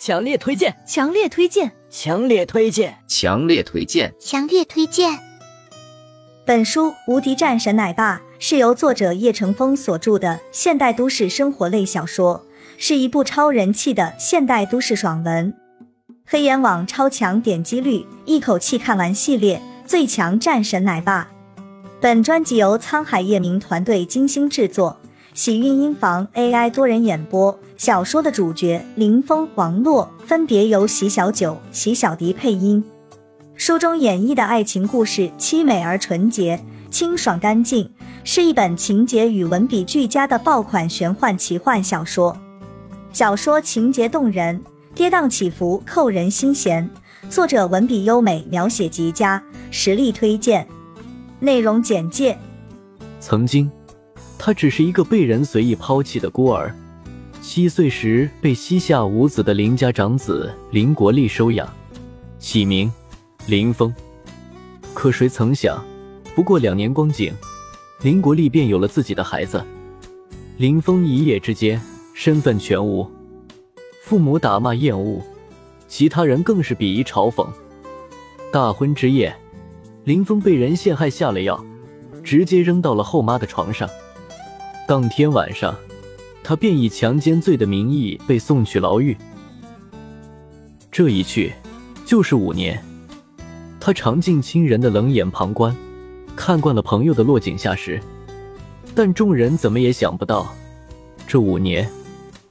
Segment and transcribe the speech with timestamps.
[0.00, 5.18] 强烈推荐，强烈推荐，强烈推荐，强烈推荐，强烈推荐。
[6.46, 15.52] 本书《无敌战神奶爸》是由作者叶乘风所著的现代都市生活类小说，是一部超人气的现代都市爽文。
[16.24, 21.28] 黑岩网超强点击率，一口气看完系列《最强战神奶爸》。
[22.00, 25.00] 本专辑由沧海夜明团队精心制作，
[25.38, 27.56] 喜运音房 AI 多人演播。
[27.76, 32.84] 小说的主角林峰、王洛分别由席小九、席小迪配音。
[33.54, 36.60] 书中演绎的爱情故事凄美而纯洁、
[36.90, 37.88] 清爽干净，
[38.24, 42.36] 是一本情节与文笔俱佳的爆款玄幻奇幻小说。
[43.12, 44.60] 小说情节动人，
[44.92, 46.90] 跌宕起伏，扣人心弦。
[47.30, 50.66] 作者文笔优美，描写极佳，实力推荐。
[51.38, 52.36] 内容简介：
[53.20, 53.70] 曾经，
[54.38, 56.74] 他只是一个被人随意抛弃的孤儿。
[57.42, 61.68] 七岁时被膝下无子的林家长子林国立收养，
[62.38, 62.90] 起名
[63.46, 63.94] 林峰。
[64.94, 65.82] 可谁曾想，
[66.34, 67.32] 不过两年光景，
[68.02, 69.62] 林国立便有了自己的孩子。
[70.56, 71.80] 林峰一夜之间
[72.14, 73.08] 身份全无，
[74.02, 75.22] 父母打骂厌恶，
[75.86, 77.46] 其他人更是鄙夷嘲讽。
[78.52, 79.34] 大婚之夜，
[80.04, 81.64] 林峰被人陷害下了药，
[82.24, 83.88] 直接扔到了后妈的床上。
[84.88, 85.76] 当天晚上。
[86.42, 89.14] 他便以强奸罪的名义被送去牢狱，
[90.90, 91.52] 这一去
[92.06, 92.82] 就是五年。
[93.78, 95.76] 他尝尽亲人的冷眼旁观，
[96.34, 98.00] 看惯了朋友的落井下石，
[98.94, 100.54] 但众人怎么也想不到，
[101.26, 101.86] 这五年，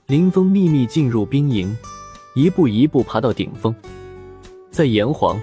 [0.06, 1.76] 林峰秘密进入兵营，
[2.36, 3.74] 一步一步爬到顶峰。
[4.70, 5.42] 在炎黄，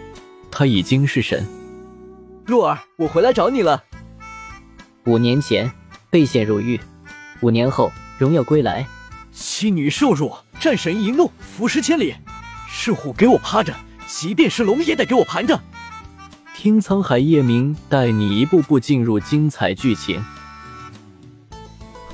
[0.48, 1.44] 他已经是神。
[2.46, 3.82] 若儿，我回来找你了。
[5.06, 5.68] 五年前
[6.14, 6.78] 被陷入狱，
[7.40, 7.90] 五年后。
[8.18, 8.86] 荣耀归来，
[9.32, 12.14] 妻女受辱，战神一怒，伏尸千里。
[12.68, 13.74] 是虎给我趴着，
[14.06, 15.60] 即便是龙也得给我盘着。
[16.56, 20.24] 听沧海夜明带你一步步进入精彩剧情。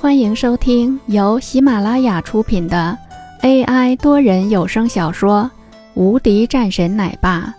[0.00, 2.96] 欢迎收听由喜马拉雅出品的
[3.42, 5.42] AI 多人有声小说
[5.92, 7.54] 《无敌战神奶爸》